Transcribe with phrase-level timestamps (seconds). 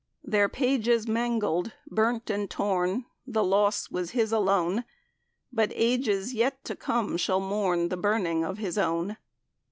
[0.23, 4.83] "Their pages mangled, burnt and torn, The loss was his alone;
[5.53, 9.17] But ages yet to come shall mourn The burning of his own."